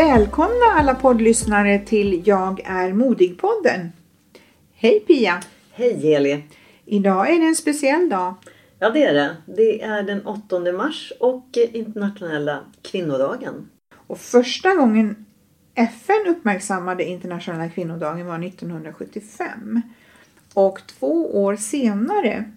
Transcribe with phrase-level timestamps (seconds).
[0.00, 3.88] Välkomna alla poddlyssnare till Jag är modig-podden.
[4.74, 5.42] Hej Pia!
[5.72, 6.44] Hej Heli!
[6.84, 8.34] Idag är det en speciell dag.
[8.78, 9.36] Ja det är det.
[9.46, 13.70] Det är den 8 mars och internationella kvinnodagen.
[14.06, 15.26] Och första gången
[15.74, 19.82] FN uppmärksammade internationella kvinnodagen var 1975.
[20.54, 22.52] Och två år senare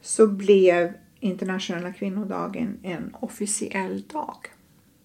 [0.00, 4.36] så blev internationella kvinnodagen en officiell dag.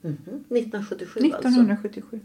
[0.06, 0.44] Mhm.
[0.50, 1.48] 1977 alltså.
[1.48, 2.20] 1977.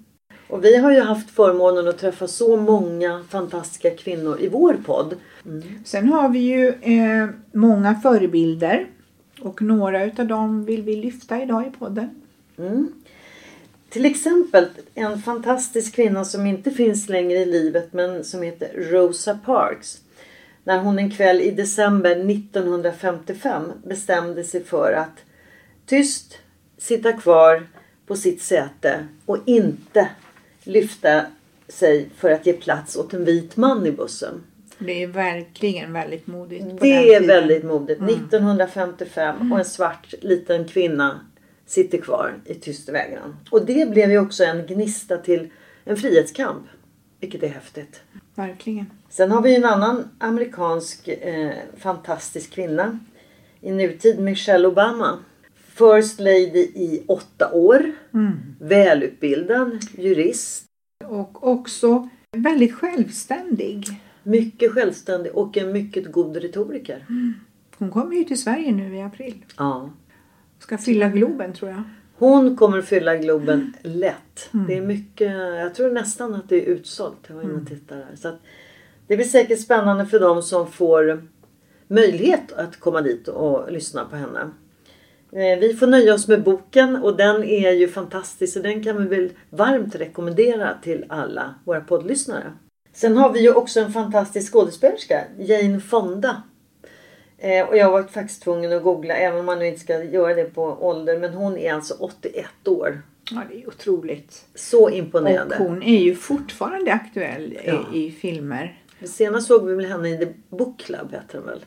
[0.48, 5.14] Och vi har ju haft förmånen att träffa så många fantastiska kvinnor i vår podd.
[5.84, 8.86] Sen har vi ju eh, många förebilder
[9.40, 12.08] och några utav dem vill vi lyfta idag i podden.
[12.58, 12.92] Mm.
[13.88, 19.38] Till exempel en fantastisk kvinna som inte finns längre i livet men som heter Rosa
[19.44, 20.00] Parks.
[20.64, 25.24] När hon en kväll i december 1955 bestämde sig för att
[25.86, 26.38] tyst
[26.80, 27.66] sitta kvar
[28.06, 30.08] på sitt säte och inte
[30.64, 31.26] lyfta
[31.68, 34.42] sig för att ge plats åt en vit man i bussen.
[34.78, 36.64] Det är verkligen väldigt modigt.
[36.80, 38.02] Det är väldigt modigt.
[38.02, 41.20] 1955 och en svart liten kvinna
[41.66, 43.36] sitter kvar i tyst vägran.
[43.50, 45.48] Och det blev ju också en gnista till
[45.84, 46.66] en frihetskamp.
[47.20, 48.02] Vilket är häftigt.
[48.34, 48.86] Verkligen.
[49.08, 52.98] Sen har vi en annan amerikansk eh, fantastisk kvinna
[53.60, 55.18] i nutid, Michelle Obama.
[55.80, 57.92] First lady i åtta år.
[58.60, 60.64] Välutbildad jurist.
[61.04, 63.86] Och också väldigt självständig.
[64.22, 67.06] Mycket självständig och en mycket god retoriker.
[67.78, 69.44] Hon kommer ju till Sverige nu i april.
[69.56, 69.90] Ja.
[70.58, 71.82] Ska fylla Globen tror jag.
[72.16, 74.48] Hon kommer fylla Globen lätt.
[74.68, 77.18] Det är mycket, jag tror nästan att det är utsålt.
[77.26, 78.16] Jag var inne och tittade där.
[78.16, 78.40] Så att
[79.06, 81.22] det blir säkert spännande för dem som får
[81.88, 84.50] möjlighet att komma dit och lyssna på henne.
[85.32, 88.96] Eh, Vi får nöja oss med boken och den är ju fantastisk så den kan
[89.08, 92.52] vi väl varmt rekommendera till alla våra poddlyssnare.
[92.92, 96.42] Sen har vi ju också en fantastisk skådespelerska, Jane Fonda.
[97.38, 100.34] Eh, Och jag var faktiskt tvungen att googla, även om man nu inte ska göra
[100.34, 101.18] det på ålder.
[101.18, 103.02] Men hon är alltså 81 år.
[103.30, 104.44] Ja, det är otroligt.
[104.54, 105.56] Så Och imponerande.
[105.58, 107.84] hon är ju fortfarande aktuell Ja.
[107.94, 108.82] i, i filmer.
[109.04, 110.26] Senast såg vi väl henne i The
[110.56, 111.64] Book Club heter den väl?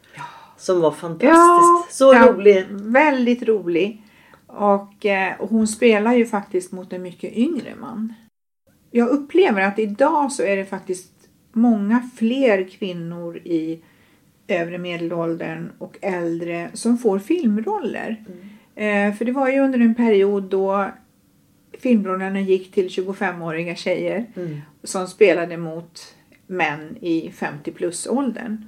[0.63, 1.33] Som var fantastisk.
[1.33, 2.65] Ja, Så ja, rolig.
[2.71, 4.01] Väldigt rolig.
[4.47, 8.13] Och, eh, och hon spelar ju faktiskt mot en mycket yngre man.
[8.91, 11.11] Jag upplever att idag så är det faktiskt
[11.53, 13.81] många fler kvinnor i
[14.47, 18.23] övre medelåldern och äldre som får filmroller.
[18.75, 20.89] Eh, för det var ju under en period då
[21.79, 24.25] filmrollerna gick till 25-åriga tjejer
[24.83, 26.15] som spelade mot
[26.47, 28.65] män i 50 plus åldern.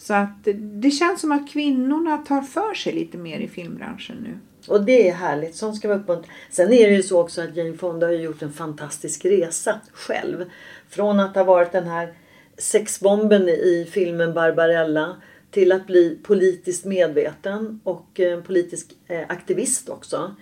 [0.00, 4.38] Så att det känns som att kvinnorna tar för sig lite mer i filmbranschen nu.
[4.68, 5.54] Och det är härligt.
[5.54, 6.32] Sånt ska vara uppmuntra.
[6.50, 10.44] Sen är det ju så också att Jane Fonda har gjort en fantastisk resa själv.
[10.88, 12.14] Från att ha varit den här
[12.58, 15.16] sexbomben i filmen Barbarella
[15.50, 20.34] till att bli politiskt medveten och eh, politisk eh, aktivist också.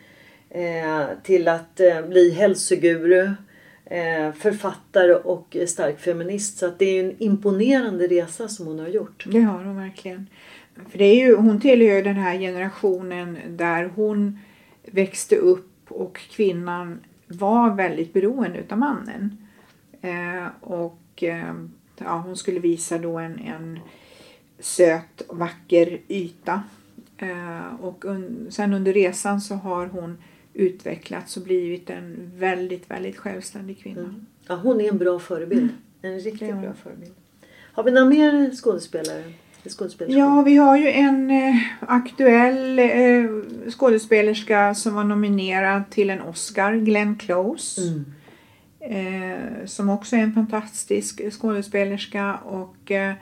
[0.50, 3.34] Eh, till att bli hälsoguru,
[3.90, 6.58] Eh, författare och stark feminist.
[6.58, 9.24] Så att det är en imponerande resa som hon har gjort.
[9.26, 10.26] Det har hon verkligen.
[10.90, 14.38] För det är ju, hon tillhör ju den här generationen där hon
[14.84, 19.46] växte upp och kvinnan var väldigt beroende utav mannen.
[20.00, 21.54] Eh, och eh,
[21.96, 23.78] ja, hon skulle visa då en, en
[24.58, 26.62] söt och vacker yta.
[27.18, 30.18] Eh, och un, sen under resan så har hon
[30.58, 34.00] utvecklats och blivit en väldigt, väldigt självständig kvinna.
[34.00, 34.26] Mm.
[34.48, 35.62] Ja, hon är en bra förebild.
[36.02, 36.14] Mm.
[36.16, 37.14] En riktigt bra förebild.
[37.72, 39.32] Har vi några mer skådespelare?
[40.06, 46.74] Ja, vi har ju en eh, aktuell eh, skådespelerska som var nominerad till en Oscar,
[46.74, 47.80] Glenn Close.
[47.82, 48.04] Mm.
[48.80, 53.14] Eh, som också är en fantastisk skådespelerska och eh,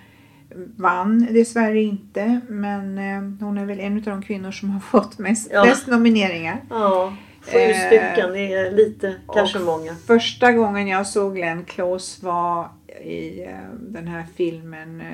[0.77, 2.41] vann dessvärre inte.
[2.49, 5.65] Men eh, hon är väl en av de kvinnor som har fått mest, Ja.
[5.65, 6.63] flest nomineringar.
[6.71, 7.17] Ja,
[7.53, 8.33] sju Eh, stycken.
[8.33, 9.95] Det är lite, kanske många.
[10.07, 12.69] Första gången jag såg Glenn Close var
[13.05, 13.51] i eh,
[13.81, 15.07] den här filmen eh,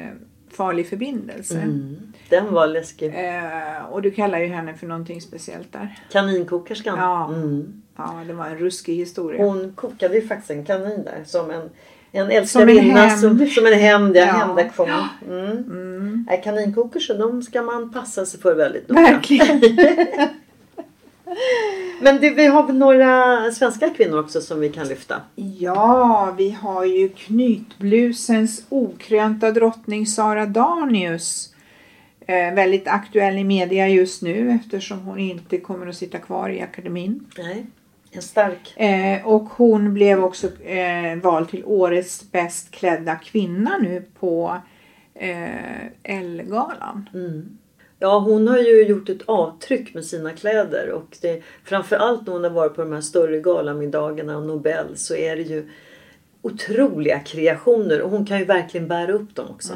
[0.57, 1.55] Farlig förbindelse.
[1.59, 1.97] Mm.
[2.29, 3.15] Den var läskig.
[3.91, 5.99] Och du kallar ju henne för någonting speciellt där.
[6.13, 6.99] Kaninkokerskan.
[6.99, 7.29] Ja.
[7.35, 7.83] Mm.
[7.97, 9.45] Ja, det var en ruskig historia.
[9.45, 11.71] Hon kokade ju faktiskt en kanin där som en,
[12.13, 13.11] en älskarinna.
[13.11, 14.25] Som, som en hämnd, ja.
[14.25, 14.89] Hämndaktion.
[15.29, 15.47] Mm.
[15.47, 19.01] Mm, Nej, Kaninkokerskor de ska man passa sig för väldigt noga.
[19.03, 19.61] verkligen.
[22.01, 25.21] Men det, vi har väl några svenska kvinnor också som vi kan lyfta.
[25.35, 31.55] Ja, vi har ju knytblusens okrönta drottning Sara Danius.
[32.27, 36.61] Eh, väldigt aktuell i media just nu eftersom hon inte kommer att sitta kvar i
[36.61, 37.27] akademin.
[37.39, 37.67] Nej.
[38.11, 38.77] En stark.
[38.77, 44.57] Eh, och hon blev också eh, vald till årets bäst klädda kvinna nu på
[45.15, 47.09] eh, Elle-galan.
[47.15, 47.59] Mm.
[48.03, 52.45] Ja, hon har ju gjort ett avtryck med sina kläder och det, framförallt när hon
[52.45, 55.69] har varit på de här större galamiddagarna och Nobel så är det ju
[56.43, 59.73] otroliga kreationer och hon kan ju verkligen bära upp dem också.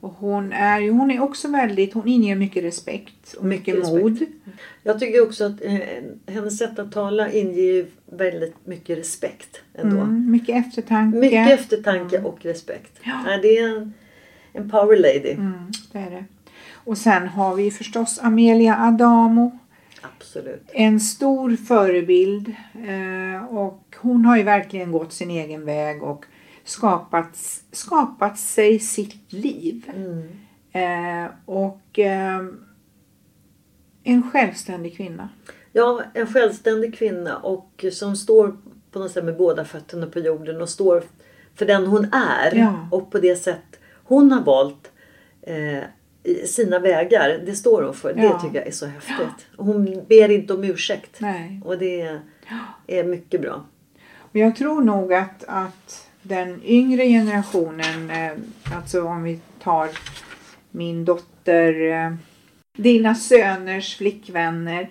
[0.00, 4.26] Och hon är hon är också väldigt, hon inger mycket respekt och mycket, Mycket mod.
[4.82, 5.78] Jag tycker också att eh,
[6.26, 9.96] hennes sätt att tala inger ju väldigt mycket respekt ändå.
[9.96, 11.18] Mm, mycket eftertanke.
[11.18, 13.00] Mycket eftertanke och respekt.
[13.26, 13.92] Nej, det är en,
[14.52, 15.32] en power lady.
[15.32, 16.24] Mm, det är det.
[16.84, 19.58] Och sen har vi förstås Amelia Adamo.
[20.00, 20.70] Absolut.
[20.72, 22.48] En stor förebild.
[22.74, 26.24] Eh, och hon har ju verkligen gått sin egen väg och
[26.64, 29.90] skapat, skapat sig sitt liv.
[29.96, 30.28] Mm.
[30.72, 32.40] Eh, och eh,
[34.04, 35.28] en självständig kvinna.
[35.72, 38.56] Ja, en självständig kvinna och som står
[38.90, 41.02] på något sätt med båda fötterna på jorden och står
[41.54, 42.54] för den hon är.
[42.54, 42.88] Ja.
[42.90, 44.92] Och på det sätt hon har valt
[45.42, 45.84] eh,
[46.46, 47.42] sina vägar.
[47.46, 48.14] Det står hon för.
[48.16, 48.22] Ja.
[48.22, 49.46] Det tycker jag är så häftigt.
[49.56, 51.20] Hon ber inte om ursäkt.
[51.20, 51.60] Nej.
[51.64, 52.20] Och det
[52.86, 53.64] är mycket bra.
[54.16, 58.32] Och jag tror nog att, att den yngre generationen, eh,
[58.76, 59.88] alltså om vi tar
[60.70, 62.14] min dotter, eh,
[62.76, 64.90] dina söners flickvänner,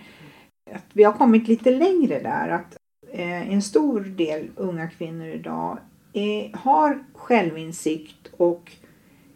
[0.71, 2.50] att vi har kommit lite längre där.
[2.50, 2.77] Att
[3.12, 5.77] eh, en stor del unga kvinnor idag
[6.13, 8.71] är, har självinsikt och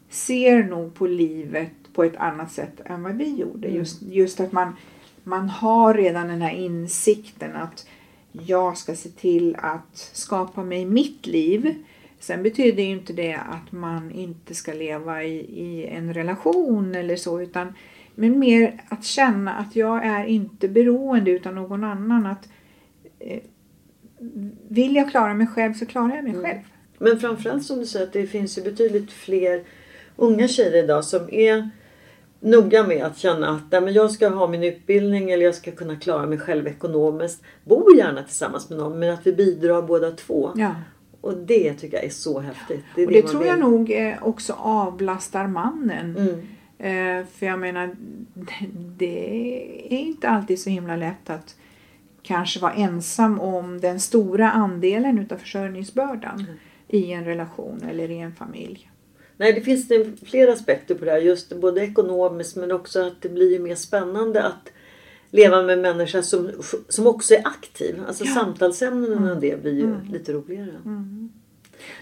[0.09, 3.67] ser nog på livet på ett annat sätt än vad vi gjorde.
[3.67, 4.75] Just, just att man,
[5.23, 7.87] man har redan den här insikten att
[8.31, 11.75] jag ska se till att skapa mig mitt liv.
[12.19, 17.15] Sen betyder ju inte det att man inte ska leva i, i en relation eller
[17.15, 17.73] så utan
[18.15, 22.25] men mer att känna att jag är inte beroende utan någon annan.
[22.25, 22.49] Att
[23.19, 23.39] eh,
[24.67, 26.59] Vill jag klara mig själv så klarar jag mig själv.
[26.97, 29.63] Men framförallt som du säger att det finns ju betydligt fler
[30.17, 31.69] unga tjejer idag som är
[32.39, 35.71] noga med att känna att nej, men jag ska ha min utbildning eller jag ska
[35.71, 37.43] kunna klara mig själv ekonomiskt.
[37.63, 40.51] Bor gärna tillsammans med någon men att vi bidrar båda två.
[40.55, 40.75] Ja.
[41.21, 42.83] Och det tycker jag är så häftigt.
[42.95, 43.63] är Och det man tror jag vill.
[43.63, 46.15] nog eh, också avlastar mannen.
[46.17, 46.39] Mm.
[46.79, 47.95] Eh, för jag menar,
[48.97, 51.55] det är inte alltid så himla lätt att
[52.21, 56.51] kanske vara ensam om den stora andelen utav försörjningsbördan Mm.
[56.87, 58.89] i en relation eller i en familj.
[59.37, 59.91] Nej, det finns
[60.25, 61.17] flera aspekter på det här.
[61.17, 64.71] Just både ekonomiskt men också att det blir mer spännande att
[65.31, 66.51] leva med människor som,
[66.89, 68.03] som också är aktiv.
[68.07, 70.77] Alltså samtalsämnena och det blir ju lite roligare.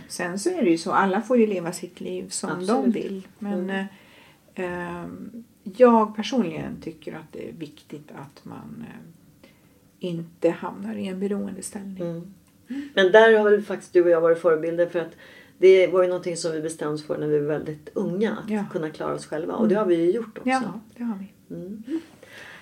[0.08, 2.96] Sen så är det ju så, alla får ju leva sitt liv som de Absolut.
[2.96, 3.28] vill.
[3.40, 3.86] Men eh,
[4.56, 9.50] ehm, jag personligen tycker att det är viktigt att man eh,
[10.00, 12.02] inte hamnar i en beroendeställning.
[12.02, 12.34] Mm.
[12.94, 15.14] Men där har väl faktiskt du och jag varit förebilder för att
[15.66, 18.32] det var ju någonting som vi bestämde oss för när vi var väldigt unga.
[18.44, 18.64] Att Ja.
[18.72, 19.54] kunna klara oss själva.
[19.54, 20.50] Och det har vi ju gjort också.
[20.50, 20.62] Ja,
[20.98, 21.32] det har vi.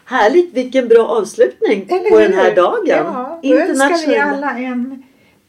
[0.06, 0.54] Härligt!
[0.54, 2.24] Vilken bra avslutning Eller på hur?
[2.30, 2.84] den här dagen.
[2.86, 5.04] Ja, då önskar vi alla en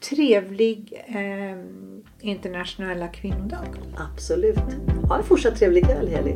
[0.09, 1.59] trevlig eh,
[2.29, 3.65] internationella kvinnodag.
[4.13, 4.57] Absolut.
[5.09, 6.35] Ha en fortsatt trevlig kväll Heli.